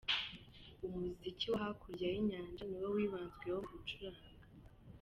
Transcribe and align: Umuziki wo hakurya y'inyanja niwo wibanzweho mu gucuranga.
Umuziki 0.85 1.45
wo 1.51 1.57
hakurya 1.63 2.05
y'inyanja 2.13 2.63
niwo 2.67 2.87
wibanzweho 2.95 3.59
mu 3.65 3.69
gucuranga. 3.73 4.27